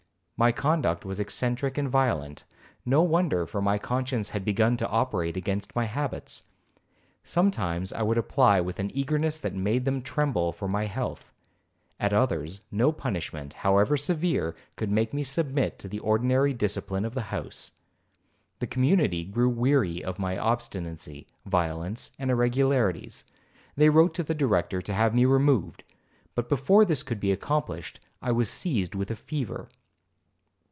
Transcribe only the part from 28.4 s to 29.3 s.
seized with a